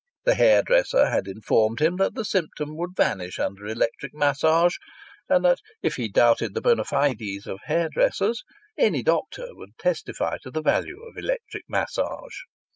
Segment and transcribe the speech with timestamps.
[0.25, 4.77] The hairdresser had informed him that the symptom would vanish under electric massage,
[5.29, 8.43] and that, if he doubted the bona fides of hairdressers,
[8.75, 12.33] any doctor would testify to the value of electric massage.